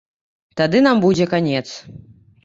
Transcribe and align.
Тады 0.61 0.79
нам 0.85 1.01
будзе 1.03 1.27
канец. 1.33 1.65